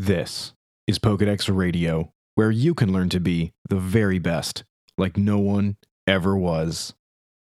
This 0.00 0.52
is 0.86 1.00
Pokedex 1.00 1.52
Radio, 1.52 2.12
where 2.36 2.52
you 2.52 2.72
can 2.72 2.92
learn 2.92 3.08
to 3.08 3.18
be 3.18 3.52
the 3.68 3.80
very 3.80 4.20
best, 4.20 4.62
like 4.96 5.16
no 5.16 5.38
one 5.40 5.76
ever 6.06 6.36
was. 6.36 6.94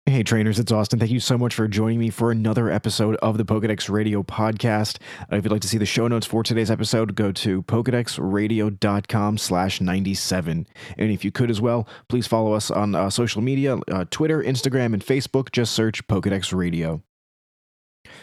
Hey, 0.07 0.23
trainers, 0.23 0.59
it's 0.59 0.73
Austin. 0.73 0.99
Thank 0.99 1.11
you 1.11 1.21
so 1.21 1.37
much 1.37 1.55
for 1.55 1.69
joining 1.69 1.99
me 1.99 2.09
for 2.09 2.31
another 2.31 2.71
episode 2.71 3.17
of 3.17 3.37
the 3.37 3.45
Pokedex 3.45 3.91
Radio 3.91 4.23
podcast. 4.23 4.97
Uh, 5.31 5.37
if 5.37 5.45
you'd 5.45 5.53
like 5.53 5.61
to 5.61 5.69
see 5.69 5.77
the 5.77 5.85
show 5.85 6.09
notes 6.09 6.27
for 6.27 6.43
today's 6.43 6.71
episode, 6.71 7.15
go 7.15 7.33
to 7.33 7.65
pokedexradio.com 7.65 9.37
slash 9.37 9.83
97. 9.83 10.67
And 10.97 11.11
if 11.11 11.27
you 11.27 11.31
could 11.31 11.51
as 11.51 11.61
well, 11.61 11.87
please 12.09 12.27
follow 12.27 12.55
us 12.55 12.71
on 12.71 12.95
uh, 12.95 13.11
social 13.11 13.43
media, 13.43 13.77
uh, 13.93 14.07
Twitter, 14.11 14.43
Instagram, 14.43 14.95
and 14.95 15.05
Facebook. 15.05 15.53
Just 15.53 15.75
search 15.75 16.07
Pokedex 16.09 16.57
Radio. 16.57 17.03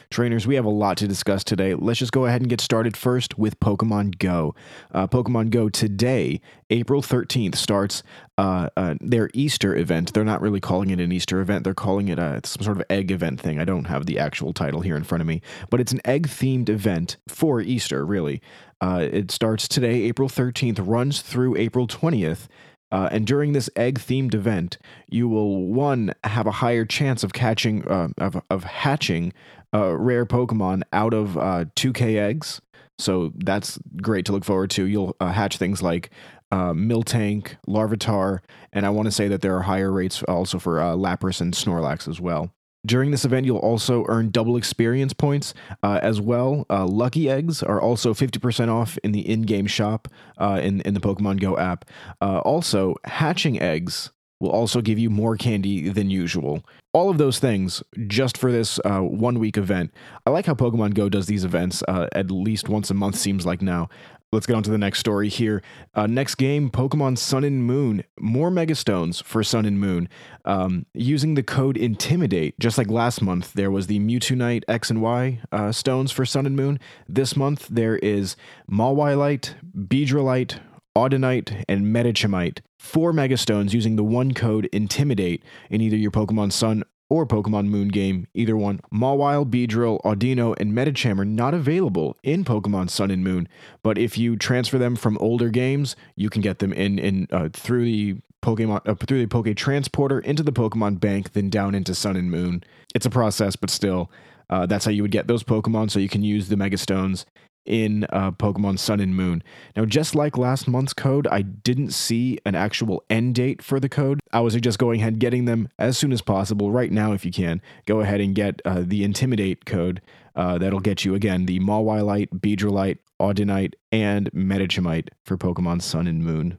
Trainers, 0.10 0.48
we 0.48 0.56
have 0.56 0.66
a 0.66 0.70
lot 0.70 0.98
to 0.98 1.08
discuss 1.08 1.44
today. 1.44 1.74
Let's 1.74 2.00
just 2.00 2.12
go 2.12 2.26
ahead 2.26 2.42
and 2.42 2.50
get 2.50 2.62
started 2.62 2.96
first 2.96 3.38
with 3.38 3.60
Pokemon 3.60 4.18
Go. 4.18 4.56
Uh, 4.94 5.08
Pokemon 5.08 5.50
Go 5.50 5.70
today, 5.70 6.42
April 6.70 7.02
13th, 7.02 7.56
starts 7.56 8.04
uh, 8.38 8.70
uh, 8.78 8.96
their 9.02 9.30
Easter 9.34 9.76
event. 9.76 10.14
They're 10.14 10.24
not 10.24 10.42
really 10.42 10.60
calling 10.60 10.90
it 10.90 11.00
an 11.00 11.12
Easter 11.12 11.40
event, 11.42 11.64
they're 11.64 11.74
calling 11.74 12.08
it 12.08 12.20
a, 12.20 12.42
some 12.44 12.64
sort 12.64 12.78
of 12.78 12.84
egg 12.90 13.12
event 13.12 13.40
thing. 13.40 13.60
I 13.60 13.66
don't 13.66 13.86
have 13.86 14.06
the 14.06 14.20
actual 14.20 14.54
title 14.54 14.82
here 14.82 14.96
in 14.96 15.04
front 15.04 15.22
of 15.22 15.28
me, 15.28 15.42
but 15.70 15.80
it's 15.80 15.92
an 15.92 16.02
egg 16.06 16.28
themed 16.28 16.70
event 16.70 17.18
for 17.28 17.62
Easter, 17.62 18.06
really. 18.06 18.42
Uh, 18.82 19.08
it 19.10 19.32
starts 19.32 19.68
today, 19.68 20.04
April 20.04 20.30
13th, 20.30 20.80
runs 20.86 21.22
through 21.22 21.56
April 21.56 21.88
20th. 21.88 22.48
Uh, 22.92 23.10
and 23.12 23.26
during 23.26 23.54
this 23.54 23.70
egg 23.76 24.00
themed 24.00 24.34
event, 24.34 24.78
you 25.10 25.28
will 25.28 25.66
one 25.66 26.14
have 26.24 26.48
a 26.48 26.52
higher 26.52 26.86
chance 26.86 27.24
of 27.24 27.34
catching 27.34 27.88
uh, 27.88 28.10
of, 28.18 28.42
of 28.50 28.64
hatching 28.64 29.34
uh, 29.74 29.98
rare 29.98 30.26
Pokemon 30.26 30.84
out 30.94 31.14
of 31.14 31.38
uh, 31.38 31.66
2K 31.76 32.18
eggs. 32.18 32.62
So 32.98 33.34
that's 33.36 33.78
great 34.02 34.26
to 34.26 34.32
look 34.32 34.46
forward 34.46 34.70
to. 34.72 34.86
You'll 34.86 35.16
uh, 35.20 35.32
hatch 35.32 35.58
things 35.58 35.82
like 35.82 36.12
uh, 36.52 36.72
Miltank, 36.72 37.58
Larvitar, 37.68 38.40
and 38.72 38.86
I 38.86 38.90
want 38.90 39.08
to 39.08 39.12
say 39.12 39.28
that 39.28 39.42
there 39.42 39.56
are 39.58 39.64
higher 39.64 39.92
rates 39.92 40.24
also 40.24 40.60
for 40.60 40.80
uh, 40.80 40.94
Lapras 40.94 41.42
and 41.42 41.54
Snorlax 41.54 42.08
as 42.08 42.22
well. 42.22 42.55
During 42.86 43.12
this 43.12 43.26
event, 43.26 43.46
you'll 43.46 43.58
also 43.58 44.06
earn 44.08 44.30
double 44.30 44.58
experience 44.58 45.14
points 45.14 45.54
uh, 45.82 46.00
as 46.04 46.22
well. 46.22 46.66
Uh, 46.70 46.86
Lucky 46.86 47.30
Eggs 47.30 47.64
are 47.64 47.82
also 47.82 48.14
50% 48.14 48.70
off 48.70 48.98
in 49.04 49.12
the 49.12 49.28
in 49.28 49.44
game 49.44 49.68
shop 49.68 50.08
uh, 50.38 50.60
in, 50.62 50.82
in 50.82 50.94
the 50.94 51.00
Pokemon 51.00 51.40
Go 51.40 51.58
app. 51.58 51.86
Uh, 52.22 52.40
also, 52.40 52.96
hatching 53.06 53.60
eggs 53.60 54.12
will 54.40 54.52
also 54.52 54.82
give 54.82 55.00
you 55.00 55.10
more 55.10 55.38
candy 55.38 55.90
than 55.90 56.10
usual. 56.10 56.64
All 56.94 57.10
of 57.10 57.18
those 57.18 57.40
things 57.40 57.82
just 58.08 58.38
for 58.38 58.52
this 58.52 58.80
uh, 58.86 59.00
one 59.00 59.40
week 59.40 59.58
event. 59.58 59.94
I 60.26 60.30
like 60.30 60.46
how 60.46 60.54
Pokemon 60.54 60.94
Go 60.94 61.10
does 61.10 61.26
these 61.26 61.44
events 61.46 61.84
uh, 61.88 62.08
at 62.14 62.30
least 62.32 62.70
once 62.70 62.90
a 62.90 62.94
month, 62.94 63.16
seems 63.16 63.46
like 63.46 63.62
now. 63.62 63.90
Let's 64.32 64.46
get 64.46 64.56
on 64.56 64.64
to 64.64 64.72
the 64.72 64.78
next 64.78 65.00
story 65.00 65.30
here. 65.30 65.62
Uh, 65.94 66.08
next 66.08 66.36
game 66.36 66.70
Pokemon 66.70 67.18
Sun 67.18 67.44
and 67.44 67.64
Moon. 67.64 68.04
More 68.20 68.50
Megastones 68.50 69.24
for 69.24 69.44
Sun 69.44 69.66
and 69.66 69.80
Moon. 69.80 70.10
Um, 70.44 70.86
using 70.94 71.36
the 71.36 71.44
code 71.44 71.78
Intimidate, 71.78 72.60
just 72.60 72.78
like 72.78 72.90
last 72.90 73.22
month, 73.22 73.54
there 73.54 73.72
was 73.72 73.88
the 73.88 74.00
Mewtwo 74.00 74.62
X 74.68 74.90
and 74.90 75.02
Y 75.02 75.42
uh, 75.52 75.72
stones 75.72 76.12
for 76.12 76.26
Sun 76.26 76.46
and 76.46 76.56
Moon. 76.56 76.80
This 77.08 77.36
month, 77.36 77.68
there 77.70 77.98
is 77.98 78.36
Mawilite, 78.70 79.56
Beedrillite, 79.74 80.60
Audinite, 80.98 81.64
and 81.70 81.86
Medichamite. 81.86 82.60
Four 82.80 83.14
Megastones 83.14 83.74
using 83.74 83.96
the 83.96 84.04
one 84.04 84.34
code 84.34 84.70
Intimidate 84.74 85.44
in 85.70 85.82
either 85.82 85.98
your 85.98 86.12
Pokemon 86.12 86.52
Sun 86.52 86.84
or 87.10 87.26
Pokemon 87.26 87.68
Moon 87.68 87.90
game, 87.90 88.28
either 88.34 88.58
one. 88.58 88.80
Mawile, 88.94 89.50
Beedrill, 89.50 90.02
Audino, 90.04 90.56
and 90.60 90.74
Medicham 90.74 91.20
are 91.20 91.26
not 91.26 91.54
available 91.54 92.18
in 92.24 92.44
Pokemon 92.44 92.90
Sun 92.90 93.12
and 93.12 93.24
Moon, 93.24 93.48
but 93.84 93.98
if 93.98 94.18
you 94.18 94.36
transfer 94.36 94.78
them 94.78 94.96
from 94.96 95.18
older 95.20 95.50
games, 95.50 95.96
you 96.16 96.30
can 96.30 96.42
get 96.42 96.60
them 96.60 96.74
in 96.74 96.98
in 96.98 97.28
uh, 97.32 97.50
through 97.54 97.86
the 97.86 98.16
Pokemon 98.42 98.88
uh, 98.88 98.96
through 98.96 99.20
the 99.20 99.28
Poke 99.28 99.56
Transporter 99.56 100.20
into 100.20 100.44
the 100.44 100.54
Pokemon 100.54 101.00
Bank, 101.00 101.34
then 101.34 101.50
down 101.50 101.76
into 101.76 101.96
Sun 101.96 102.16
and 102.16 102.32
Moon. 102.32 102.64
It's 102.94 103.06
a 103.06 103.10
process, 103.10 103.56
but 103.56 103.70
still, 103.70 104.12
uh, 104.50 104.66
that's 104.66 104.86
how 104.86 104.92
you 104.92 105.02
would 105.02 105.12
get 105.12 105.28
those 105.28 105.44
Pokemon. 105.44 105.92
So 105.92 106.00
you 106.00 106.10
can 106.10 106.24
use 106.24 106.50
the 106.50 106.56
Megastones 106.56 107.26
in 107.66 108.06
uh, 108.10 108.32
Pokemon 108.32 108.80
Sun 108.80 109.00
and 109.00 109.16
Moon. 109.16 109.44
Now, 109.76 109.86
just 109.86 110.16
like 110.16 110.38
last 110.38 110.68
month's 110.68 110.94
code, 110.94 111.28
I 111.28 111.42
didn't 111.42 111.92
see 111.92 112.40
an 112.46 112.56
actual 112.56 113.04
end 113.10 113.36
date 113.36 113.62
for 113.62 113.80
the 113.80 113.90
code. 113.90 114.20
I 114.32 114.42
was 114.42 114.56
just 114.56 114.80
going 114.80 115.02
ahead 115.02 115.20
getting 115.20 115.46
them 115.46 115.70
as 115.78 115.98
soon 115.98 116.12
as 116.12 116.22
possible 116.22 116.72
right 116.72 116.92
now 116.92 117.14
if 117.14 117.26
you 117.26 117.32
can. 117.32 117.62
Go 117.86 118.02
ahead 118.02 118.22
and 118.22 118.36
get 118.36 118.62
uh, 118.66 118.84
the 118.86 119.04
Intimidate 119.04 119.66
code. 119.66 120.02
Uh, 120.36 120.58
that'll 120.58 120.80
get 120.80 121.06
you 121.06 121.16
again 121.16 121.46
the 121.46 121.60
Mawilite, 121.60 122.30
Beedrillite, 122.30 122.98
Audinite, 123.22 123.74
and 123.92 124.32
Medichamite 124.32 125.10
for 125.24 125.38
Pokemon 125.38 125.82
Sun 125.82 126.08
and 126.08 126.24
Moon. 126.24 126.58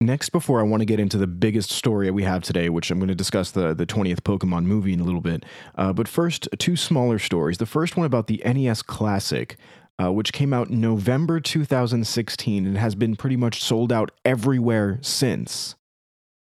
Next, 0.00 0.28
before 0.28 0.60
I 0.60 0.62
want 0.62 0.80
to 0.80 0.84
get 0.84 1.00
into 1.00 1.18
the 1.18 1.26
biggest 1.26 1.72
story 1.72 2.08
we 2.12 2.22
have 2.22 2.44
today, 2.44 2.68
which 2.68 2.88
I'm 2.90 3.00
going 3.00 3.08
to 3.08 3.16
discuss 3.16 3.50
the, 3.50 3.74
the 3.74 3.84
20th 3.84 4.20
Pokemon 4.20 4.64
movie 4.64 4.92
in 4.92 5.00
a 5.00 5.04
little 5.04 5.20
bit. 5.20 5.44
Uh, 5.74 5.92
but 5.92 6.06
first, 6.06 6.48
two 6.58 6.76
smaller 6.76 7.18
stories. 7.18 7.58
The 7.58 7.66
first 7.66 7.96
one 7.96 8.06
about 8.06 8.28
the 8.28 8.40
NES 8.44 8.82
Classic 8.82 9.56
uh, 10.02 10.12
which 10.12 10.32
came 10.32 10.52
out 10.52 10.68
in 10.68 10.80
November 10.80 11.40
2016 11.40 12.66
and 12.66 12.78
has 12.78 12.94
been 12.94 13.16
pretty 13.16 13.36
much 13.36 13.62
sold 13.62 13.92
out 13.92 14.10
everywhere 14.24 14.98
since, 15.02 15.74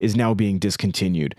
is 0.00 0.16
now 0.16 0.34
being 0.34 0.58
discontinued. 0.58 1.34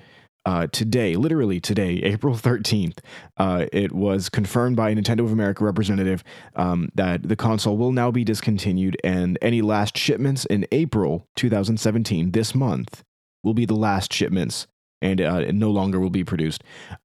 Uh, 0.46 0.66
today, 0.68 1.16
literally 1.16 1.60
today, 1.60 1.90
April 2.04 2.36
13th, 2.36 3.00
uh, 3.38 3.66
it 3.74 3.92
was 3.92 4.30
confirmed 4.30 4.76
by 4.76 4.90
a 4.90 4.96
Nintendo 4.96 5.22
of 5.22 5.32
America 5.32 5.64
representative 5.64 6.24
um, 6.56 6.90
that 6.96 7.28
the 7.28 7.36
console 7.36 7.78
will 7.78 7.92
now 7.92 8.12
be 8.12 8.24
discontinued, 8.24 8.98
and 9.04 9.38
any 9.42 9.62
last 9.62 9.98
shipments 9.98 10.46
in 10.46 10.66
April 10.72 11.28
2017, 11.36 12.32
this 12.32 12.56
month, 12.56 13.04
will 13.44 13.54
be 13.54 13.66
the 13.66 13.76
last 13.76 14.12
shipments 14.12 14.68
and 15.02 15.22
uh, 15.22 15.44
it 15.48 15.54
no 15.54 15.70
longer 15.70 16.00
will 16.00 16.10
be 16.10 16.24
produced, 16.24 16.64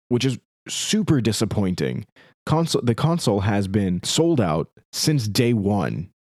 which 0.08 0.24
is 0.24 0.38
super 0.68 1.20
disappointing 1.20 2.06
console 2.46 2.82
the 2.82 2.94
console 2.94 3.40
has 3.40 3.68
been 3.68 4.02
sold 4.02 4.40
out 4.40 4.68
since 4.92 5.28
day 5.28 5.52
one 5.52 6.12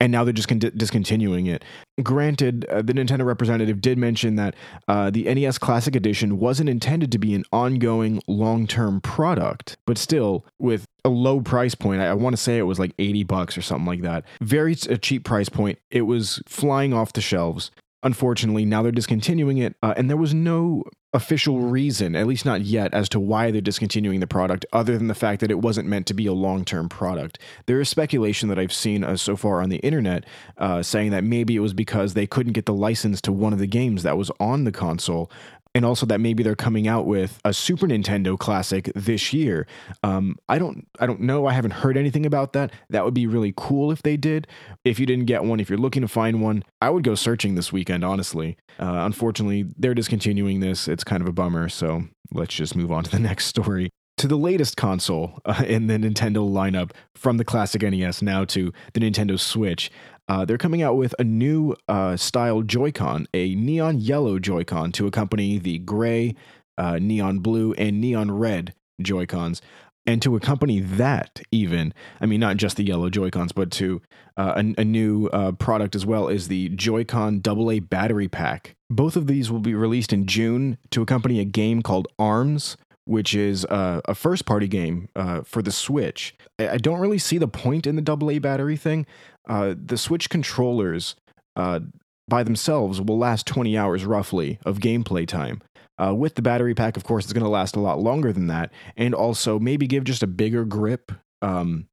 and 0.00 0.12
now 0.12 0.24
they're 0.24 0.32
just 0.32 0.48
con- 0.48 0.58
discontinuing 0.58 1.46
it. 1.46 1.64
Granted, 2.02 2.64
uh, 2.66 2.82
the 2.82 2.92
Nintendo 2.92 3.24
representative 3.24 3.80
did 3.80 3.98
mention 3.98 4.36
that 4.36 4.54
uh, 4.86 5.10
the 5.10 5.24
NES 5.24 5.58
Classic 5.58 5.96
Edition 5.96 6.38
wasn't 6.38 6.68
intended 6.68 7.10
to 7.12 7.18
be 7.18 7.34
an 7.34 7.44
ongoing 7.52 8.22
long 8.28 8.66
term 8.66 9.00
product, 9.00 9.76
but 9.86 9.98
still, 9.98 10.44
with 10.58 10.84
a 11.04 11.08
low 11.08 11.40
price 11.40 11.74
point, 11.74 12.00
I, 12.00 12.08
I 12.08 12.14
want 12.14 12.36
to 12.36 12.42
say 12.42 12.58
it 12.58 12.62
was 12.62 12.78
like 12.78 12.92
80 12.98 13.24
bucks 13.24 13.58
or 13.58 13.62
something 13.62 13.86
like 13.86 14.02
that. 14.02 14.24
Very 14.40 14.76
a 14.88 14.98
cheap 14.98 15.24
price 15.24 15.48
point. 15.48 15.78
It 15.90 16.02
was 16.02 16.40
flying 16.46 16.92
off 16.92 17.12
the 17.12 17.20
shelves. 17.20 17.70
Unfortunately, 18.02 18.64
now 18.64 18.82
they're 18.82 18.92
discontinuing 18.92 19.58
it, 19.58 19.74
uh, 19.82 19.94
and 19.96 20.08
there 20.08 20.16
was 20.16 20.32
no 20.32 20.84
official 21.12 21.60
reason, 21.60 22.14
at 22.14 22.26
least 22.26 22.44
not 22.44 22.60
yet, 22.60 22.92
as 22.92 23.08
to 23.08 23.18
why 23.18 23.50
they're 23.50 23.60
discontinuing 23.60 24.20
the 24.20 24.26
product, 24.26 24.66
other 24.72 24.98
than 24.98 25.08
the 25.08 25.14
fact 25.14 25.40
that 25.40 25.50
it 25.50 25.58
wasn't 25.60 25.88
meant 25.88 26.06
to 26.06 26.14
be 26.14 26.26
a 26.26 26.32
long 26.32 26.64
term 26.64 26.88
product. 26.88 27.38
There 27.66 27.80
is 27.80 27.88
speculation 27.88 28.48
that 28.50 28.58
I've 28.58 28.72
seen 28.72 29.02
uh, 29.02 29.16
so 29.16 29.36
far 29.36 29.62
on 29.62 29.70
the 29.70 29.78
internet 29.78 30.24
uh, 30.58 30.82
saying 30.82 31.10
that 31.12 31.24
maybe 31.24 31.56
it 31.56 31.60
was 31.60 31.72
because 31.72 32.14
they 32.14 32.26
couldn't 32.26 32.52
get 32.52 32.66
the 32.66 32.74
license 32.74 33.20
to 33.22 33.32
one 33.32 33.52
of 33.52 33.58
the 33.58 33.66
games 33.66 34.02
that 34.02 34.18
was 34.18 34.30
on 34.38 34.64
the 34.64 34.72
console, 34.72 35.30
and 35.74 35.84
also 35.84 36.06
that 36.06 36.20
maybe 36.20 36.42
they're 36.42 36.56
coming 36.56 36.88
out 36.88 37.06
with 37.06 37.38
a 37.44 37.52
Super 37.52 37.86
Nintendo 37.86 38.38
classic 38.38 38.90
this 38.94 39.32
year. 39.32 39.66
Um, 40.02 40.36
I 40.48 40.58
don't, 40.58 40.86
I 40.98 41.06
don't 41.06 41.20
know. 41.20 41.46
I 41.46 41.52
haven't 41.52 41.72
heard 41.72 41.96
anything 41.96 42.26
about 42.26 42.52
that. 42.54 42.72
That 42.90 43.04
would 43.04 43.14
be 43.14 43.26
really 43.26 43.54
cool 43.56 43.90
if 43.90 44.02
they 44.02 44.16
did. 44.16 44.46
If 44.84 44.98
you 44.98 45.06
didn't 45.06 45.26
get 45.26 45.44
one, 45.44 45.60
if 45.60 45.68
you're 45.68 45.78
looking 45.78 46.02
to 46.02 46.08
find 46.08 46.42
one, 46.42 46.64
I 46.80 46.90
would 46.90 47.04
go 47.04 47.14
searching 47.14 47.54
this 47.54 47.72
weekend. 47.72 48.04
Honestly, 48.04 48.56
uh, 48.78 49.02
unfortunately, 49.04 49.66
they're 49.76 49.94
discontinuing 49.94 50.60
this. 50.60 50.88
It's 50.88 51.04
kind 51.04 51.22
of 51.22 51.28
a 51.28 51.32
bummer. 51.32 51.68
So 51.68 52.04
let's 52.32 52.54
just 52.54 52.74
move 52.74 52.90
on 52.90 53.04
to 53.04 53.10
the 53.10 53.18
next 53.20 53.46
story 53.46 53.90
to 54.18 54.26
the 54.26 54.36
latest 54.36 54.76
console 54.76 55.38
in 55.66 55.86
the 55.86 55.94
Nintendo 55.94 56.48
lineup 56.48 56.90
from 57.14 57.36
the 57.38 57.44
classic 57.44 57.82
NES 57.82 58.20
now 58.20 58.44
to 58.46 58.72
the 58.92 59.00
Nintendo 59.00 59.38
Switch. 59.38 59.90
Uh, 60.28 60.44
they're 60.44 60.58
coming 60.58 60.82
out 60.82 60.96
with 60.96 61.14
a 61.18 61.24
new 61.24 61.74
uh, 61.88 62.16
style 62.16 62.62
Joy-Con, 62.62 63.26
a 63.32 63.54
neon 63.54 63.98
yellow 64.00 64.38
Joy-Con 64.38 64.92
to 64.92 65.06
accompany 65.06 65.58
the 65.58 65.78
gray, 65.78 66.34
uh, 66.76 66.98
neon 67.00 67.38
blue, 67.38 67.72
and 67.74 68.00
neon 68.00 68.30
red 68.30 68.74
Joy-Cons. 69.00 69.62
And 70.06 70.22
to 70.22 70.36
accompany 70.36 70.80
that, 70.80 71.42
even, 71.50 71.92
I 72.20 72.26
mean, 72.26 72.40
not 72.40 72.56
just 72.56 72.78
the 72.78 72.82
yellow 72.82 73.10
Joy-Cons, 73.10 73.52
but 73.52 73.70
to 73.72 74.00
uh, 74.38 74.54
a, 74.56 74.80
a, 74.80 74.84
new 74.84 75.26
uh, 75.28 75.52
product 75.52 75.94
as 75.94 76.06
well 76.06 76.28
is 76.28 76.48
the 76.48 76.70
Joy-Con 76.70 77.42
AA 77.46 77.80
battery 77.80 78.26
pack. 78.26 78.74
Both 78.88 79.16
of 79.16 79.26
these 79.26 79.50
will 79.50 79.60
be 79.60 79.74
released 79.74 80.14
in 80.14 80.26
June 80.26 80.78
to 80.92 81.02
accompany 81.02 81.40
a 81.40 81.44
game 81.44 81.82
called 81.82 82.08
ARMS, 82.18 82.78
which 83.04 83.34
is 83.34 83.64
uh, 83.66 84.00
a 84.06 84.14
first 84.14 84.46
party 84.46 84.68
game 84.68 85.08
uh, 85.16 85.42
for 85.42 85.60
the 85.60 85.72
Switch. 85.72 86.34
I, 86.58 86.68
I, 86.70 86.76
don't 86.78 87.00
really 87.00 87.18
see 87.18 87.36
the 87.36 87.48
point 87.48 87.86
in 87.86 87.96
the 87.96 88.12
AA 88.12 88.38
battery 88.38 88.76
thing. 88.76 89.06
Uh, 89.48 89.74
the 89.82 89.98
Switch 89.98 90.28
controllers 90.28 91.16
uh, 91.56 91.80
by 92.28 92.42
themselves 92.42 93.00
will 93.00 93.18
last 93.18 93.46
20 93.46 93.76
hours 93.76 94.04
roughly 94.04 94.58
of 94.64 94.78
gameplay 94.78 95.26
time. 95.26 95.62
Uh, 95.98 96.14
with 96.14 96.36
the 96.36 96.42
battery 96.42 96.74
pack, 96.74 96.96
of 96.96 97.02
course, 97.02 97.24
it's 97.24 97.32
going 97.32 97.42
to 97.42 97.50
last 97.50 97.74
a 97.74 97.80
lot 97.80 97.98
longer 97.98 98.32
than 98.32 98.46
that, 98.46 98.70
and 98.96 99.14
also 99.14 99.58
maybe 99.58 99.86
give 99.86 100.04
just 100.04 100.22
a 100.22 100.28
bigger 100.28 100.64
grip 100.64 101.10
um, 101.42 101.88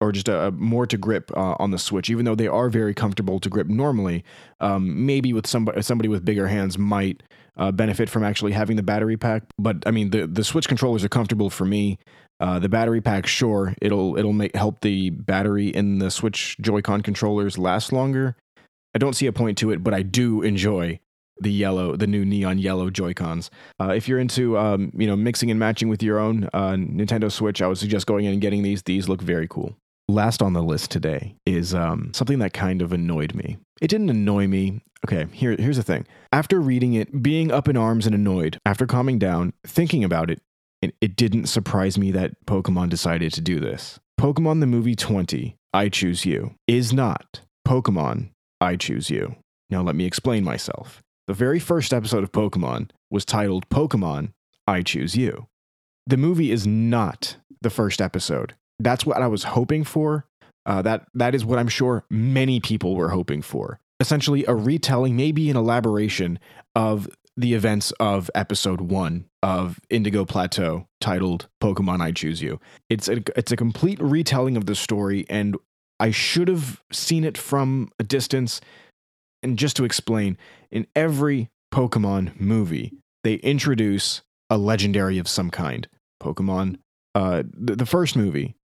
or 0.00 0.12
just 0.12 0.28
a, 0.28 0.46
a 0.46 0.50
more 0.52 0.86
to 0.86 0.96
grip 0.96 1.30
uh, 1.36 1.56
on 1.58 1.72
the 1.72 1.78
Switch, 1.78 2.08
even 2.08 2.24
though 2.24 2.36
they 2.36 2.46
are 2.46 2.68
very 2.68 2.94
comfortable 2.94 3.40
to 3.40 3.48
grip 3.48 3.66
normally. 3.66 4.22
Um, 4.60 5.04
maybe 5.06 5.32
with 5.32 5.46
somebody 5.46 5.82
somebody 5.82 6.08
with 6.08 6.24
bigger 6.24 6.46
hands 6.46 6.78
might 6.78 7.24
uh, 7.56 7.72
benefit 7.72 8.08
from 8.08 8.22
actually 8.22 8.52
having 8.52 8.76
the 8.76 8.82
battery 8.82 9.16
pack. 9.16 9.42
But 9.58 9.82
I 9.86 9.90
mean, 9.90 10.10
the 10.10 10.26
the 10.26 10.44
Switch 10.44 10.68
controllers 10.68 11.02
are 11.02 11.08
comfortable 11.08 11.50
for 11.50 11.64
me. 11.64 11.98
Uh, 12.40 12.58
the 12.58 12.68
battery 12.68 13.00
pack, 13.00 13.26
sure, 13.26 13.74
it'll 13.82 14.16
it'll 14.16 14.32
make 14.32 14.54
help 14.54 14.80
the 14.80 15.10
battery 15.10 15.68
in 15.68 15.98
the 15.98 16.10
Switch 16.10 16.56
Joy-Con 16.60 17.02
controllers 17.02 17.58
last 17.58 17.92
longer. 17.92 18.36
I 18.94 18.98
don't 18.98 19.14
see 19.14 19.26
a 19.26 19.32
point 19.32 19.58
to 19.58 19.70
it, 19.70 19.82
but 19.82 19.92
I 19.92 20.02
do 20.02 20.42
enjoy 20.42 21.00
the 21.40 21.52
yellow, 21.52 21.96
the 21.96 22.06
new 22.06 22.24
neon 22.24 22.58
yellow 22.58 22.90
Joy 22.90 23.14
Cons. 23.14 23.50
Uh, 23.80 23.90
if 23.90 24.08
you're 24.08 24.18
into, 24.18 24.58
um, 24.58 24.92
you 24.96 25.06
know, 25.06 25.16
mixing 25.16 25.50
and 25.50 25.58
matching 25.58 25.88
with 25.88 26.02
your 26.02 26.18
own 26.18 26.48
uh, 26.52 26.72
Nintendo 26.72 27.30
Switch, 27.30 27.62
I 27.62 27.68
would 27.68 27.78
suggest 27.78 28.06
going 28.06 28.24
in 28.24 28.32
and 28.32 28.40
getting 28.40 28.62
these. 28.62 28.82
These 28.82 29.08
look 29.08 29.22
very 29.22 29.46
cool. 29.48 29.76
Last 30.08 30.40
on 30.40 30.54
the 30.54 30.62
list 30.62 30.90
today 30.90 31.34
is 31.44 31.74
um, 31.74 32.12
something 32.14 32.38
that 32.38 32.54
kind 32.54 32.82
of 32.82 32.92
annoyed 32.92 33.34
me. 33.34 33.58
It 33.80 33.88
didn't 33.88 34.10
annoy 34.10 34.46
me. 34.46 34.80
Okay, 35.06 35.26
here, 35.32 35.54
here's 35.56 35.76
the 35.76 35.82
thing. 35.82 36.06
After 36.32 36.60
reading 36.60 36.94
it, 36.94 37.22
being 37.22 37.52
up 37.52 37.68
in 37.68 37.76
arms 37.76 38.06
and 38.06 38.14
annoyed, 38.14 38.58
after 38.66 38.86
calming 38.86 39.18
down, 39.18 39.52
thinking 39.64 40.02
about 40.02 40.30
it, 40.30 40.40
it, 40.82 40.94
it 41.00 41.16
didn't 41.16 41.46
surprise 41.46 41.98
me 41.98 42.10
that 42.12 42.44
Pokemon 42.46 42.88
decided 42.88 43.32
to 43.34 43.40
do 43.40 43.60
this. 43.60 43.98
Pokemon 44.20 44.60
the 44.60 44.66
movie 44.66 44.94
20, 44.94 45.56
I 45.72 45.88
Choose 45.88 46.24
You, 46.24 46.54
is 46.66 46.92
not 46.92 47.40
Pokemon, 47.66 48.30
I 48.60 48.76
Choose 48.76 49.10
You. 49.10 49.36
Now, 49.70 49.82
let 49.82 49.94
me 49.94 50.04
explain 50.04 50.44
myself. 50.44 51.02
The 51.26 51.34
very 51.34 51.58
first 51.58 51.92
episode 51.92 52.24
of 52.24 52.32
Pokemon 52.32 52.90
was 53.10 53.24
titled 53.24 53.68
Pokemon 53.68 54.32
I 54.66 54.82
Choose 54.82 55.16
You. 55.16 55.46
The 56.06 56.16
movie 56.16 56.50
is 56.50 56.66
not 56.66 57.36
the 57.60 57.70
first 57.70 58.00
episode. 58.00 58.54
That's 58.78 59.04
what 59.04 59.20
I 59.20 59.26
was 59.26 59.44
hoping 59.44 59.84
for. 59.84 60.26
Uh, 60.64 60.82
that 60.82 61.06
that 61.14 61.34
is 61.34 61.44
what 61.44 61.58
I'm 61.58 61.68
sure 61.68 62.04
many 62.10 62.60
people 62.60 62.94
were 62.94 63.10
hoping 63.10 63.42
for. 63.42 63.80
Essentially, 64.00 64.44
a 64.46 64.54
retelling, 64.54 65.16
maybe 65.16 65.50
an 65.50 65.56
elaboration 65.56 66.38
of 66.74 67.08
the 67.38 67.54
events 67.54 67.92
of 68.00 68.30
episode 68.34 68.80
one 68.80 69.26
of 69.42 69.80
Indigo 69.88 70.24
Plateau, 70.24 70.88
titled 71.00 71.48
"Pokemon 71.62 72.00
I 72.00 72.12
Choose 72.12 72.42
You." 72.42 72.60
It's 72.90 73.08
a 73.08 73.22
it's 73.36 73.52
a 73.52 73.56
complete 73.56 74.00
retelling 74.00 74.56
of 74.56 74.66
the 74.66 74.74
story, 74.74 75.24
and 75.30 75.56
I 76.00 76.10
should 76.10 76.48
have 76.48 76.82
seen 76.92 77.24
it 77.24 77.38
from 77.38 77.90
a 77.98 78.04
distance 78.04 78.60
and 79.42 79.58
just 79.58 79.76
to 79.76 79.84
explain, 79.84 80.36
in 80.70 80.86
every 80.94 81.50
Pokemon 81.72 82.38
movie, 82.40 82.92
they 83.24 83.34
introduce 83.34 84.22
a 84.50 84.58
legendary 84.58 85.18
of 85.18 85.28
some 85.28 85.50
kind. 85.50 85.88
Pokemon, 86.22 86.78
uh, 87.14 87.42
the, 87.52 87.76
the 87.76 87.86
first 87.86 88.16
movie 88.16 88.56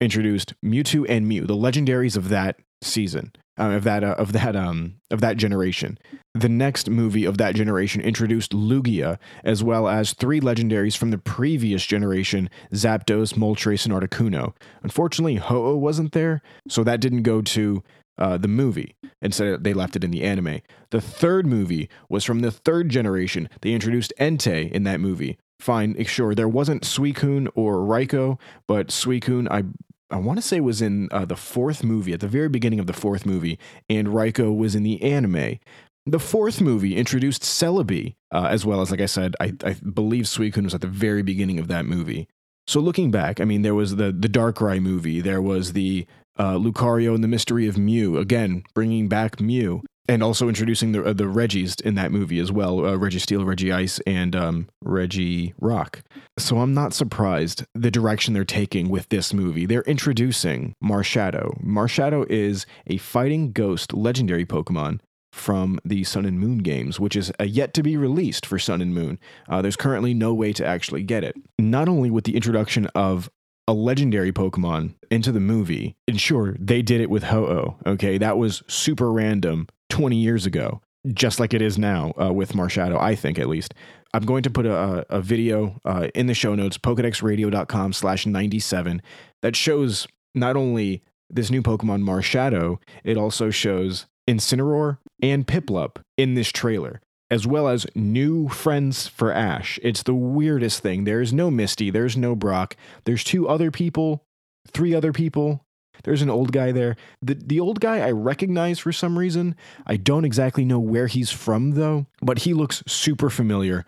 introduced 0.00 0.54
Mewtwo 0.64 1.06
and 1.08 1.26
Mew, 1.26 1.46
the 1.46 1.54
legendaries 1.54 2.16
of 2.16 2.28
that 2.28 2.58
season, 2.82 3.32
uh, 3.60 3.70
of 3.70 3.84
that 3.84 4.02
uh, 4.02 4.14
of 4.18 4.32
that 4.32 4.56
um 4.56 4.94
of 5.10 5.20
that 5.20 5.36
generation. 5.36 5.98
The 6.34 6.48
next 6.48 6.88
movie 6.88 7.24
of 7.24 7.38
that 7.38 7.54
generation 7.54 8.00
introduced 8.00 8.52
Lugia, 8.52 9.18
as 9.44 9.62
well 9.62 9.88
as 9.88 10.14
three 10.14 10.40
legendaries 10.40 10.96
from 10.96 11.10
the 11.10 11.18
previous 11.18 11.84
generation: 11.84 12.48
Zapdos, 12.72 13.34
Moltres, 13.34 13.84
and 13.84 13.94
Articuno. 13.94 14.54
Unfortunately, 14.82 15.36
Ho-Oh 15.36 15.76
wasn't 15.76 16.12
there, 16.12 16.40
so 16.68 16.82
that 16.84 17.00
didn't 17.00 17.22
go 17.22 17.42
to 17.42 17.82
uh, 18.18 18.38
the 18.38 18.48
movie. 18.48 18.94
Instead, 19.22 19.64
they 19.64 19.74
left 19.74 19.96
it 19.96 20.04
in 20.04 20.10
the 20.10 20.22
anime. 20.22 20.60
The 20.90 21.00
third 21.00 21.46
movie 21.46 21.88
was 22.08 22.24
from 22.24 22.40
the 22.40 22.50
third 22.50 22.88
generation. 22.88 23.48
They 23.62 23.72
introduced 23.72 24.12
Entei 24.18 24.70
in 24.70 24.84
that 24.84 25.00
movie. 25.00 25.38
Fine, 25.58 26.02
sure, 26.04 26.34
there 26.34 26.48
wasn't 26.48 26.84
Suicune 26.84 27.48
or 27.54 27.76
Raikou, 27.76 28.38
but 28.66 28.88
Suicune, 28.88 29.46
I 29.50 29.64
I 30.10 30.16
want 30.16 30.38
to 30.38 30.42
say 30.42 30.60
was 30.60 30.82
in 30.82 31.08
uh, 31.12 31.24
the 31.24 31.36
fourth 31.36 31.84
movie, 31.84 32.12
at 32.12 32.20
the 32.20 32.28
very 32.28 32.48
beginning 32.48 32.80
of 32.80 32.86
the 32.86 32.92
fourth 32.92 33.24
movie, 33.24 33.58
and 33.88 34.08
Raikou 34.08 34.56
was 34.56 34.74
in 34.74 34.82
the 34.82 35.02
anime. 35.02 35.58
The 36.06 36.18
fourth 36.18 36.60
movie 36.60 36.96
introduced 36.96 37.42
Celebi, 37.42 38.16
uh, 38.32 38.48
as 38.50 38.64
well 38.66 38.80
as, 38.80 38.90
like 38.90 39.00
I 39.00 39.06
said, 39.06 39.36
I, 39.40 39.52
I 39.64 39.74
believe 39.74 40.24
Suicune 40.24 40.64
was 40.64 40.74
at 40.74 40.80
the 40.80 40.86
very 40.86 41.22
beginning 41.22 41.58
of 41.58 41.68
that 41.68 41.84
movie. 41.84 42.26
So 42.66 42.80
looking 42.80 43.10
back, 43.10 43.40
I 43.40 43.44
mean, 43.44 43.62
there 43.62 43.74
was 43.74 43.96
the 43.96 44.12
the 44.12 44.28
Darkrai 44.28 44.80
movie, 44.80 45.20
there 45.20 45.42
was 45.42 45.72
the 45.72 46.06
uh, 46.38 46.54
Lucario 46.54 47.14
and 47.14 47.22
the 47.22 47.28
Mystery 47.28 47.66
of 47.66 47.76
Mew, 47.76 48.16
again 48.16 48.62
bringing 48.74 49.08
back 49.08 49.40
Mew, 49.40 49.82
and 50.10 50.24
also 50.24 50.48
introducing 50.48 50.90
the 50.90 51.04
uh, 51.04 51.12
the 51.12 51.28
Regis 51.28 51.76
in 51.76 51.94
that 51.94 52.10
movie 52.10 52.40
as 52.40 52.50
well, 52.50 52.84
uh, 52.84 52.96
Registeel, 52.96 53.44
Regice, 53.44 54.00
and 54.06 54.34
um, 54.34 54.68
Regirock. 54.84 56.00
So 56.36 56.58
I'm 56.58 56.74
not 56.74 56.92
surprised 56.92 57.64
the 57.76 57.92
direction 57.92 58.34
they're 58.34 58.44
taking 58.44 58.88
with 58.88 59.08
this 59.08 59.32
movie. 59.32 59.66
They're 59.66 59.82
introducing 59.82 60.74
Marshadow. 60.82 61.62
Marshadow 61.62 62.28
is 62.28 62.66
a 62.88 62.96
fighting 62.96 63.52
ghost 63.52 63.94
legendary 63.94 64.44
Pokemon 64.44 64.98
from 65.32 65.78
the 65.84 66.02
Sun 66.02 66.24
and 66.24 66.40
Moon 66.40 66.58
games, 66.58 66.98
which 66.98 67.14
is 67.14 67.30
uh, 67.38 67.44
yet 67.44 67.72
to 67.74 67.82
be 67.84 67.96
released 67.96 68.44
for 68.44 68.58
Sun 68.58 68.82
and 68.82 68.92
Moon. 68.92 69.16
Uh, 69.48 69.62
there's 69.62 69.76
currently 69.76 70.12
no 70.12 70.34
way 70.34 70.52
to 70.52 70.66
actually 70.66 71.04
get 71.04 71.22
it. 71.22 71.36
Not 71.56 71.88
only 71.88 72.10
with 72.10 72.24
the 72.24 72.34
introduction 72.34 72.86
of 72.96 73.30
a 73.68 73.72
legendary 73.72 74.32
Pokemon 74.32 74.94
into 75.10 75.32
the 75.32 75.40
movie, 75.40 75.96
and 76.08 76.20
sure, 76.20 76.56
they 76.58 76.82
did 76.82 77.00
it 77.00 77.10
with 77.10 77.24
Ho-Oh, 77.24 77.76
okay? 77.86 78.18
That 78.18 78.38
was 78.38 78.62
super 78.66 79.12
random 79.12 79.68
20 79.90 80.16
years 80.16 80.46
ago, 80.46 80.80
just 81.12 81.38
like 81.40 81.54
it 81.54 81.62
is 81.62 81.78
now 81.78 82.12
uh, 82.20 82.32
with 82.32 82.52
Marshadow, 82.52 82.98
I 82.98 83.14
think 83.14 83.38
at 83.38 83.48
least. 83.48 83.74
I'm 84.12 84.24
going 84.24 84.42
to 84.42 84.50
put 84.50 84.66
a, 84.66 85.06
a 85.08 85.20
video 85.20 85.78
uh, 85.84 86.08
in 86.14 86.26
the 86.26 86.34
show 86.34 86.54
notes, 86.54 86.78
pokedexradio.com 86.78 87.92
slash 87.92 88.26
97, 88.26 89.02
that 89.42 89.54
shows 89.54 90.06
not 90.34 90.56
only 90.56 91.02
this 91.28 91.50
new 91.50 91.62
Pokemon 91.62 92.02
Marshadow, 92.02 92.78
it 93.04 93.16
also 93.16 93.50
shows 93.50 94.06
Incineroar 94.28 94.98
and 95.22 95.46
Piplup 95.46 95.98
in 96.16 96.34
this 96.34 96.50
trailer, 96.50 97.00
as 97.30 97.46
well 97.46 97.68
as 97.68 97.86
new 97.94 98.48
friends 98.48 99.06
for 99.06 99.32
Ash. 99.32 99.78
It's 99.82 100.02
the 100.02 100.14
weirdest 100.14 100.80
thing. 100.80 101.04
There's 101.04 101.32
no 101.32 101.50
Misty, 101.50 101.90
there's 101.90 102.16
no 102.16 102.34
Brock, 102.34 102.76
there's 103.04 103.24
two 103.24 103.48
other 103.48 103.70
people, 103.70 104.24
three 104.66 104.94
other 104.94 105.12
people. 105.12 105.64
There's 106.02 106.22
an 106.22 106.30
old 106.30 106.52
guy 106.52 106.72
there. 106.72 106.96
The 107.20 107.34
the 107.34 107.60
old 107.60 107.80
guy 107.80 107.98
I 107.98 108.10
recognize 108.10 108.78
for 108.78 108.90
some 108.90 109.18
reason. 109.18 109.54
I 109.86 109.96
don't 109.96 110.24
exactly 110.24 110.64
know 110.64 110.78
where 110.78 111.06
he's 111.06 111.30
from 111.30 111.72
though, 111.72 112.06
but 112.22 112.40
he 112.40 112.54
looks 112.54 112.82
super 112.86 113.28
familiar. 113.28 113.84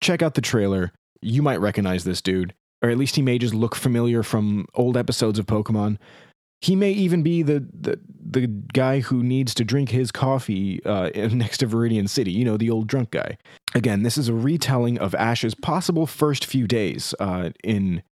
Check 0.00 0.22
out 0.22 0.34
the 0.34 0.40
trailer. 0.40 0.92
You 1.20 1.40
might 1.40 1.60
recognize 1.60 2.02
this 2.02 2.20
dude, 2.20 2.52
or 2.82 2.90
at 2.90 2.98
least 2.98 3.14
he 3.14 3.22
may 3.22 3.38
just 3.38 3.54
look 3.54 3.76
familiar 3.76 4.24
from 4.24 4.66
old 4.74 4.96
episodes 4.96 5.38
of 5.38 5.46
Pokemon. 5.46 5.98
He 6.62 6.76
may 6.76 6.92
even 6.92 7.22
be 7.22 7.42
the 7.42 7.66
the, 7.78 8.00
the 8.24 8.46
guy 8.46 9.00
who 9.00 9.22
needs 9.22 9.52
to 9.54 9.64
drink 9.64 9.90
his 9.90 10.10
coffee 10.10 10.82
uh, 10.84 11.10
next 11.14 11.58
to 11.58 11.66
Viridian 11.66 12.08
City. 12.08 12.32
You 12.32 12.44
know, 12.44 12.56
the 12.56 12.70
old 12.70 12.86
drunk 12.86 13.10
guy. 13.10 13.36
Again, 13.74 14.02
this 14.02 14.16
is 14.16 14.28
a 14.28 14.34
retelling 14.34 14.98
of 14.98 15.14
Ash's 15.14 15.54
possible 15.54 16.06
first 16.06 16.46
few 16.46 16.66
days 16.66 17.14
uh, 17.20 17.50
in 17.62 18.02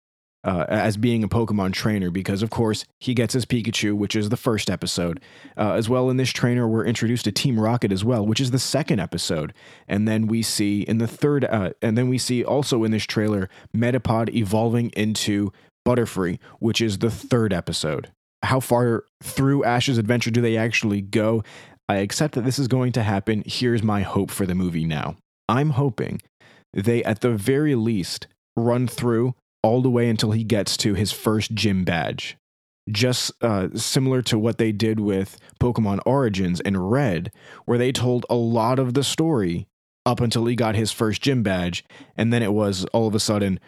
uh, 0.43 0.65
as 0.69 0.97
being 0.97 1.23
a 1.23 1.29
Pokemon 1.29 1.73
trainer 1.73 2.11
because, 2.11 2.43
of 2.43 2.51
course, 2.51 2.85
he 2.99 3.15
gets 3.15 3.35
his 3.35 3.45
Pikachu, 3.45 3.95
which 3.95 4.17
is 4.17 4.31
the 4.31 4.37
first 4.37 4.71
episode. 4.71 5.21
Uh, 5.57 5.75
as 5.75 5.89
well, 5.89 6.09
in 6.09 6.17
this 6.17 6.31
trainer, 6.31 6.67
we're 6.67 6.85
introduced 6.85 7.25
to 7.25 7.33
Team 7.33 7.61
Rocket 7.61 7.93
as 7.93 8.05
well, 8.05 8.25
which 8.25 8.41
is 8.41 8.51
the 8.51 8.59
second 8.59 9.01
episode. 9.01 9.53
And 9.87 10.09
then 10.09 10.27
we 10.27 10.43
see 10.43 10.83
in 10.83 10.99
the 10.99 11.07
third, 11.07 11.45
uh, 11.45 11.73
and 11.83 11.97
then 11.97 12.09
we 12.09 12.19
see 12.19 12.45
also 12.45 12.85
in 12.85 12.91
this 12.91 13.05
trailer 13.05 13.49
Metapod 13.77 14.35
evolving 14.35 14.91
into 14.91 15.53
Butterfree, 15.87 16.39
which 16.59 16.81
is 16.81 16.99
the 16.99 17.11
third 17.11 17.53
episode. 17.53 18.11
How 18.43 18.61
far 18.61 19.05
through 19.23 19.65
Ash's 19.65 19.99
adventure 19.99 20.31
do 20.31 20.41
they 20.41 20.57
actually 20.57 21.01
go? 21.01 21.43
I 21.89 21.97
accept 21.97 22.35
that 22.35 22.45
this 22.45 22.59
is 22.59 22.69
going 22.69 22.93
to 22.93 23.03
happen. 23.03 23.43
Here's 23.47 23.83
my 23.83 24.03
hope 24.03 24.31
for 24.31 24.47
the 24.47 24.55
movie 24.55 24.87
now. 24.87 25.17
I'm 25.49 25.71
hoping 25.71 26.23
they, 26.73 27.03
at 27.05 27.21
the 27.21 27.31
very 27.31 27.75
least, 27.75 28.29
run 28.57 28.87
through 28.87 29.35
all 29.63 29.83
the 29.83 29.91
way 29.91 30.09
until 30.09 30.31
he 30.31 30.45
gets 30.45 30.77
to 30.79 30.95
his 30.95 31.13
first 31.13 31.53
gym 31.53 31.85
badge. 31.85 32.37
Just 32.91 33.33
uh, 33.43 33.69
similar 33.75 34.23
to 34.23 34.39
what 34.39 34.59
they 34.59 34.73
did 34.73 35.01
with 35.01 35.37
Pokemon 35.61 36.01
Origins 36.07 36.61
and 36.61 36.91
Red, 36.91 37.33
where 37.67 37.79
they 37.79 37.93
told 37.93 38.25
a 38.31 38.35
lot 38.35 38.79
of 38.79 38.95
the 38.95 39.05
story 39.05 39.67
up 40.07 40.21
until 40.21 40.47
he 40.47 40.57
got 40.57 40.75
his 40.75 40.93
first 40.93 41.21
gym 41.21 41.43
badge. 41.43 41.85
And 42.17 42.33
then 42.33 42.43
it 42.43 42.53
was 42.53 42.85
all 42.87 43.07
of 43.07 43.15
a 43.15 43.21
sudden 43.21 43.61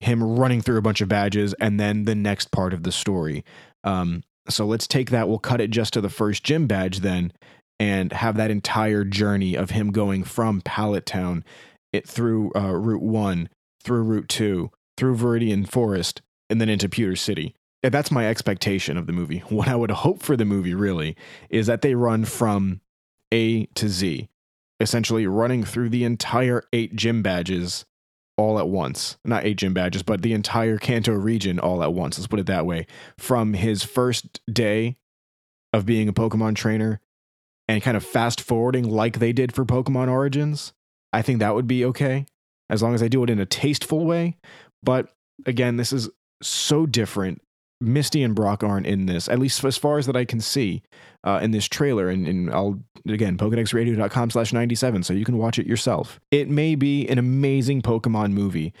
him 0.00 0.22
running 0.22 0.60
through 0.60 0.78
a 0.78 0.82
bunch 0.82 1.00
of 1.00 1.08
badges 1.08 1.54
and 1.54 1.78
then 1.78 2.04
the 2.04 2.14
next 2.14 2.50
part 2.50 2.72
of 2.72 2.82
the 2.82 2.92
story. 2.92 3.44
Um, 3.84 4.22
so 4.48 4.66
let's 4.66 4.86
take 4.86 5.10
that, 5.10 5.28
we'll 5.28 5.38
cut 5.38 5.60
it 5.60 5.70
just 5.70 5.92
to 5.94 6.00
the 6.00 6.08
first 6.08 6.44
gym 6.44 6.66
badge 6.66 7.00
then 7.00 7.32
and 7.80 8.12
have 8.12 8.36
that 8.36 8.50
entire 8.50 9.04
journey 9.04 9.54
of 9.54 9.70
him 9.70 9.90
going 9.90 10.24
from 10.24 10.60
Pallet 10.62 11.06
Town 11.06 11.44
it 11.92 12.06
through 12.06 12.52
uh, 12.54 12.74
Route 12.74 13.02
1, 13.02 13.48
through 13.82 14.02
Route 14.02 14.28
2, 14.28 14.70
through 14.96 15.16
Viridian 15.16 15.68
Forest, 15.68 16.22
and 16.50 16.60
then 16.60 16.68
into 16.68 16.88
Pewter 16.88 17.16
City. 17.16 17.54
And 17.82 17.94
that's 17.94 18.10
my 18.10 18.28
expectation 18.28 18.96
of 18.96 19.06
the 19.06 19.12
movie. 19.12 19.38
What 19.48 19.68
I 19.68 19.76
would 19.76 19.90
hope 19.90 20.22
for 20.22 20.36
the 20.36 20.44
movie, 20.44 20.74
really, 20.74 21.16
is 21.48 21.66
that 21.66 21.82
they 21.82 21.94
run 21.94 22.24
from 22.24 22.80
A 23.32 23.66
to 23.66 23.88
Z, 23.88 24.28
essentially 24.80 25.26
running 25.26 25.64
through 25.64 25.90
the 25.90 26.04
entire 26.04 26.64
eight 26.72 26.96
gym 26.96 27.22
badges 27.22 27.84
all 28.38 28.58
at 28.58 28.68
once. 28.68 29.18
Not 29.24 29.44
eight 29.44 29.58
gym 29.58 29.74
badges, 29.74 30.02
but 30.02 30.22
the 30.22 30.32
entire 30.32 30.78
Kanto 30.78 31.12
region 31.12 31.58
all 31.58 31.82
at 31.82 31.92
once. 31.92 32.16
Let's 32.16 32.28
put 32.28 32.40
it 32.40 32.46
that 32.46 32.64
way. 32.64 32.86
From 33.18 33.52
his 33.52 33.82
first 33.82 34.40
day 34.50 34.96
of 35.74 35.84
being 35.84 36.08
a 36.08 36.12
Pokemon 36.14 36.54
trainer 36.54 37.00
and 37.66 37.82
kind 37.82 37.96
of 37.96 38.04
fast 38.04 38.40
forwarding 38.40 38.88
like 38.88 39.18
they 39.18 39.32
did 39.32 39.52
for 39.52 39.66
Pokemon 39.66 40.08
Origins, 40.08 40.72
I 41.12 41.20
think 41.20 41.40
that 41.40 41.54
would 41.54 41.66
be 41.66 41.84
okay 41.86 42.24
as 42.70 42.82
long 42.82 42.94
as 42.94 43.02
I 43.02 43.08
do 43.08 43.22
it 43.24 43.30
in 43.30 43.40
a 43.40 43.46
tasteful 43.46 44.06
way. 44.06 44.36
But 44.82 45.08
again, 45.44 45.76
this 45.76 45.92
is 45.92 46.08
so 46.40 46.86
different. 46.86 47.42
Misty 47.80 48.22
and 48.22 48.34
Brock 48.34 48.64
aren't 48.64 48.86
in 48.86 49.06
this, 49.06 49.28
at 49.28 49.38
least 49.38 49.62
as 49.64 49.76
far 49.76 49.98
as 49.98 50.06
that 50.06 50.16
I 50.16 50.24
can 50.24 50.40
see 50.40 50.82
uh, 51.24 51.38
in 51.42 51.52
this 51.52 51.68
trailer. 51.68 52.08
And, 52.08 52.26
and 52.26 52.50
I'll, 52.50 52.80
again, 53.06 53.36
PokedexRadio.com 53.36 54.30
slash 54.30 54.52
97, 54.52 55.04
so 55.04 55.12
you 55.12 55.24
can 55.24 55.38
watch 55.38 55.58
it 55.58 55.66
yourself. 55.66 56.18
It 56.30 56.48
may 56.48 56.74
be 56.74 57.08
an 57.08 57.18
amazing 57.18 57.82
Pokemon 57.82 58.32
movie. 58.32 58.72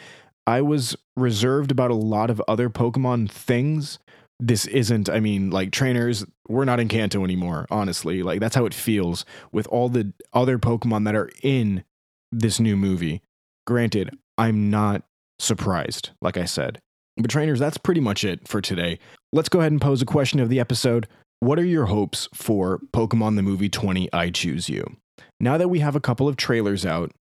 I 0.46 0.62
was 0.62 0.96
reserved 1.16 1.70
about 1.70 1.90
a 1.90 1.94
lot 1.94 2.30
of 2.30 2.42
other 2.48 2.70
Pokemon 2.70 3.30
things. 3.30 3.98
This 4.40 4.66
isn't, 4.66 5.08
I 5.08 5.20
mean, 5.20 5.50
like 5.50 5.72
trainers, 5.72 6.24
we're 6.48 6.64
not 6.64 6.80
in 6.80 6.88
Kanto 6.88 7.24
anymore, 7.24 7.66
honestly. 7.70 8.22
Like, 8.22 8.40
that's 8.40 8.54
how 8.54 8.66
it 8.66 8.74
feels 8.74 9.24
with 9.52 9.66
all 9.68 9.88
the 9.88 10.12
other 10.32 10.58
Pokemon 10.58 11.04
that 11.04 11.14
are 11.14 11.30
in 11.42 11.84
this 12.32 12.58
new 12.58 12.76
movie. 12.76 13.20
Granted, 13.66 14.16
I'm 14.38 14.70
not 14.70 15.02
surprised, 15.38 16.10
like 16.22 16.36
I 16.36 16.44
said. 16.46 16.80
But, 17.18 17.30
trainers, 17.30 17.58
that's 17.58 17.78
pretty 17.78 18.00
much 18.00 18.24
it 18.24 18.46
for 18.46 18.60
today. 18.60 18.98
Let's 19.32 19.48
go 19.48 19.58
ahead 19.58 19.72
and 19.72 19.80
pose 19.80 20.00
a 20.00 20.06
question 20.06 20.38
of 20.40 20.48
the 20.48 20.60
episode. 20.60 21.08
What 21.40 21.58
are 21.58 21.64
your 21.64 21.86
hopes 21.86 22.28
for 22.32 22.80
Pokemon 22.92 23.36
the 23.36 23.42
Movie 23.42 23.68
20 23.68 24.08
I 24.12 24.30
Choose 24.30 24.68
You? 24.68 24.96
Now 25.40 25.58
that 25.58 25.68
we 25.68 25.80
have 25.80 25.96
a 25.96 26.00
couple 26.00 26.28
of 26.28 26.36
trailers 26.36 26.86
out 26.86 27.12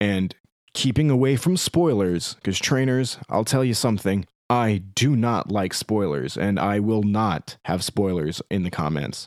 and 0.00 0.34
keeping 0.74 1.10
away 1.10 1.36
from 1.36 1.56
spoilers, 1.56 2.34
because, 2.34 2.58
trainers, 2.58 3.18
I'll 3.28 3.44
tell 3.44 3.64
you 3.64 3.74
something. 3.74 4.26
I 4.48 4.82
do 4.94 5.16
not 5.16 5.50
like 5.50 5.74
spoilers, 5.74 6.36
and 6.36 6.60
I 6.60 6.78
will 6.78 7.02
not 7.02 7.56
have 7.64 7.82
spoilers 7.82 8.42
in 8.50 8.62
the 8.62 8.70
comments. 8.70 9.26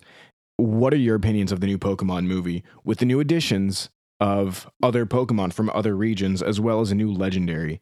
What 0.57 0.93
are 0.93 0.97
your 0.97 1.15
opinions 1.15 1.51
of 1.51 1.59
the 1.59 1.67
new 1.67 1.77
Pokemon 1.77 2.25
movie 2.25 2.63
with 2.83 2.99
the 2.99 3.05
new 3.05 3.19
additions 3.19 3.89
of 4.21 4.69
other 4.81 5.05
Pokemon 5.05 5.51
from 5.51 5.69
other 5.71 5.95
regions, 5.95 6.41
as 6.41 6.59
well 6.61 6.79
as 6.79 6.91
a 6.91 6.95
new 6.95 7.11
legendary? 7.11 7.81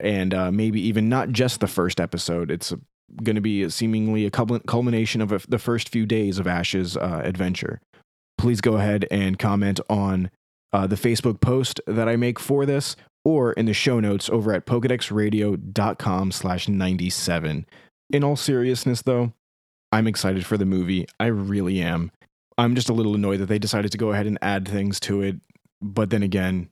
And 0.00 0.34
uh, 0.34 0.50
maybe 0.50 0.80
even 0.80 1.08
not 1.08 1.30
just 1.30 1.60
the 1.60 1.66
first 1.66 2.00
episode. 2.00 2.50
It's 2.50 2.72
going 3.22 3.36
to 3.36 3.42
be 3.42 3.68
seemingly 3.68 4.26
a 4.26 4.30
culmination 4.30 5.20
of 5.20 5.32
a, 5.32 5.40
the 5.48 5.58
first 5.58 5.88
few 5.88 6.06
days 6.06 6.38
of 6.38 6.46
Ash's 6.46 6.96
uh, 6.96 7.20
adventure. 7.24 7.80
Please 8.38 8.60
go 8.60 8.76
ahead 8.76 9.06
and 9.10 9.38
comment 9.38 9.80
on 9.88 10.30
uh, 10.72 10.86
the 10.86 10.96
Facebook 10.96 11.40
post 11.40 11.80
that 11.86 12.08
I 12.08 12.16
make 12.16 12.38
for 12.38 12.64
this 12.64 12.96
or 13.24 13.52
in 13.52 13.66
the 13.66 13.74
show 13.74 14.00
notes 14.00 14.28
over 14.30 14.52
at 14.52 14.66
pokedexradio.com 14.66 16.32
slash 16.32 16.68
97. 16.68 17.66
In 18.10 18.24
all 18.24 18.36
seriousness, 18.36 19.02
though, 19.02 19.32
I'm 19.92 20.06
excited 20.06 20.44
for 20.44 20.56
the 20.56 20.64
movie. 20.64 21.06
I 21.20 21.26
really 21.26 21.80
am. 21.80 22.10
I'm 22.58 22.74
just 22.74 22.88
a 22.88 22.92
little 22.92 23.14
annoyed 23.14 23.40
that 23.40 23.46
they 23.46 23.58
decided 23.58 23.92
to 23.92 23.98
go 23.98 24.12
ahead 24.12 24.26
and 24.26 24.38
add 24.42 24.66
things 24.66 24.98
to 25.00 25.22
it. 25.22 25.36
But 25.80 26.10
then 26.10 26.22
again, 26.22 26.68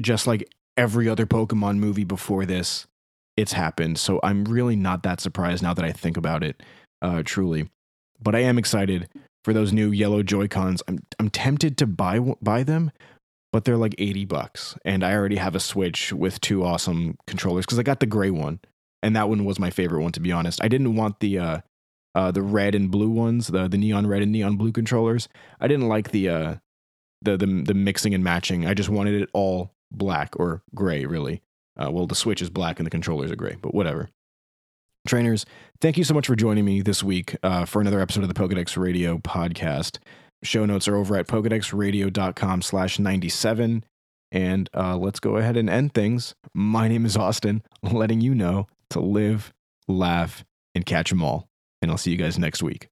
just 0.00 0.26
like 0.26 0.48
every 0.76 1.08
other 1.08 1.26
Pokemon 1.26 1.78
movie 1.78 2.04
before 2.04 2.44
this, 2.46 2.86
it's 3.36 3.52
happened. 3.52 3.98
So 3.98 4.20
I'm 4.22 4.44
really 4.44 4.76
not 4.76 5.02
that 5.02 5.20
surprised 5.20 5.62
now 5.62 5.74
that 5.74 5.84
I 5.84 5.92
think 5.92 6.16
about 6.16 6.42
it, 6.42 6.62
uh, 7.00 7.22
truly. 7.24 7.70
But 8.20 8.34
I 8.34 8.40
am 8.40 8.58
excited 8.58 9.08
for 9.44 9.52
those 9.52 9.72
new 9.72 9.90
yellow 9.90 10.22
Joy 10.22 10.48
Cons. 10.48 10.82
I'm 10.86 11.00
I'm 11.18 11.30
tempted 11.30 11.76
to 11.78 11.86
buy 11.86 12.20
buy 12.40 12.62
them, 12.62 12.92
but 13.52 13.64
they're 13.64 13.76
like 13.76 13.94
80 13.98 14.24
bucks, 14.26 14.76
and 14.84 15.02
I 15.02 15.14
already 15.14 15.36
have 15.36 15.54
a 15.54 15.60
Switch 15.60 16.12
with 16.12 16.40
two 16.40 16.64
awesome 16.64 17.16
controllers 17.26 17.66
because 17.66 17.78
I 17.78 17.82
got 17.82 18.00
the 18.00 18.06
gray 18.06 18.30
one, 18.30 18.60
and 19.02 19.16
that 19.16 19.28
one 19.28 19.44
was 19.44 19.58
my 19.58 19.70
favorite 19.70 20.02
one 20.02 20.12
to 20.12 20.20
be 20.20 20.32
honest. 20.32 20.62
I 20.62 20.68
didn't 20.68 20.94
want 20.94 21.20
the 21.20 21.38
uh, 21.38 21.60
uh, 22.14 22.30
the 22.30 22.42
red 22.42 22.74
and 22.74 22.90
blue 22.90 23.10
ones, 23.10 23.48
the 23.48 23.66
the 23.66 23.78
neon 23.78 24.06
red 24.06 24.22
and 24.22 24.32
neon 24.32 24.56
blue 24.56 24.72
controllers. 24.72 25.28
I 25.60 25.66
didn't 25.66 25.88
like 25.88 26.12
the 26.12 26.28
uh, 26.28 26.54
the 27.22 27.36
the 27.36 27.46
the 27.46 27.74
mixing 27.74 28.14
and 28.14 28.22
matching. 28.22 28.66
I 28.66 28.74
just 28.74 28.88
wanted 28.88 29.20
it 29.20 29.30
all 29.32 29.72
black 29.96 30.34
or 30.38 30.62
gray, 30.74 31.06
really. 31.06 31.42
Uh, 31.76 31.90
well, 31.90 32.06
the 32.06 32.14
Switch 32.14 32.42
is 32.42 32.50
black 32.50 32.78
and 32.78 32.86
the 32.86 32.90
controllers 32.90 33.30
are 33.30 33.36
gray, 33.36 33.56
but 33.60 33.74
whatever. 33.74 34.10
Trainers, 35.06 35.44
thank 35.80 35.98
you 35.98 36.04
so 36.04 36.14
much 36.14 36.26
for 36.26 36.36
joining 36.36 36.64
me 36.64 36.80
this 36.80 37.02
week 37.02 37.36
uh, 37.42 37.64
for 37.64 37.80
another 37.80 38.00
episode 38.00 38.22
of 38.22 38.28
the 38.28 38.40
Pokedex 38.40 38.76
Radio 38.76 39.18
podcast. 39.18 39.98
Show 40.44 40.64
notes 40.64 40.86
are 40.86 40.96
over 40.96 41.16
at 41.16 41.26
pokedexradio.com 41.26 42.62
slash 42.62 42.98
97. 42.98 43.84
And 44.30 44.70
uh, 44.74 44.96
let's 44.96 45.20
go 45.20 45.36
ahead 45.36 45.56
and 45.56 45.68
end 45.68 45.92
things. 45.92 46.34
My 46.54 46.88
name 46.88 47.04
is 47.04 47.16
Austin, 47.16 47.62
letting 47.82 48.20
you 48.20 48.34
know 48.34 48.66
to 48.90 49.00
live, 49.00 49.52
laugh, 49.88 50.44
and 50.74 50.86
catch 50.86 51.10
them 51.10 51.22
all. 51.22 51.48
And 51.80 51.90
I'll 51.90 51.98
see 51.98 52.12
you 52.12 52.16
guys 52.16 52.38
next 52.38 52.62
week. 52.62 52.88